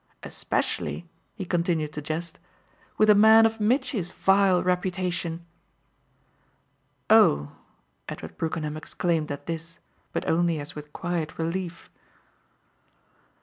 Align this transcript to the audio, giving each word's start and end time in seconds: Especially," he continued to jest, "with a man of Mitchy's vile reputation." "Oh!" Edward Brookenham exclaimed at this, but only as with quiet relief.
Especially," 0.23 1.07
he 1.35 1.45
continued 1.45 1.93
to 1.93 2.01
jest, 2.01 2.39
"with 2.97 3.07
a 3.07 3.13
man 3.13 3.45
of 3.45 3.59
Mitchy's 3.59 4.09
vile 4.09 4.63
reputation." 4.63 5.45
"Oh!" 7.07 7.51
Edward 8.09 8.35
Brookenham 8.35 8.75
exclaimed 8.75 9.31
at 9.31 9.45
this, 9.45 9.77
but 10.11 10.27
only 10.27 10.59
as 10.59 10.73
with 10.73 10.91
quiet 10.91 11.37
relief. 11.37 11.91